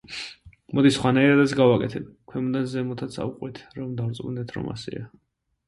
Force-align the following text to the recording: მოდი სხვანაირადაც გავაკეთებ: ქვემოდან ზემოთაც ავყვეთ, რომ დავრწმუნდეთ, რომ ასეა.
მოდი 0.77 0.91
სხვანაირადაც 0.95 1.53
გავაკეთებ: 1.59 2.09
ქვემოდან 2.33 2.67
ზემოთაც 2.73 3.21
ავყვეთ, 3.27 3.63
რომ 3.79 3.95
დავრწმუნდეთ, 4.03 4.59
რომ 4.59 4.77
ასეა. 4.77 5.09